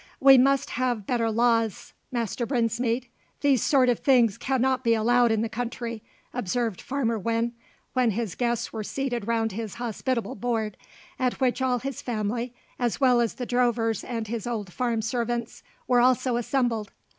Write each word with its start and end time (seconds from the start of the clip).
"We 0.19 0.35
must 0.35 0.71
have 0.71 1.05
better 1.05 1.29
laws, 1.29 1.93
Master 2.11 2.47
Brinsmead; 2.47 3.05
these 3.41 3.61
sort 3.63 3.87
of 3.87 3.99
things 3.99 4.35
cannot 4.35 4.83
be 4.83 4.95
allowed 4.95 5.31
in 5.31 5.43
the 5.43 5.47
country," 5.47 6.01
observed 6.33 6.81
Farmer 6.81 7.19
Winn, 7.19 7.53
when 7.93 8.09
his 8.09 8.33
guests 8.33 8.73
were 8.73 8.83
seated 8.83 9.27
round 9.27 9.51
his 9.51 9.75
hospitable 9.75 10.33
board, 10.37 10.75
at 11.19 11.39
which 11.39 11.61
all 11.61 11.77
his 11.77 12.01
family, 12.01 12.51
as 12.79 12.99
well 12.99 13.21
as 13.21 13.35
the 13.35 13.45
drovers 13.45 14.03
and 14.03 14.27
his 14.27 14.47
old 14.47 14.73
farm 14.73 15.03
servants, 15.03 15.61
were 15.87 16.01
also 16.01 16.35
assembled. 16.35 16.91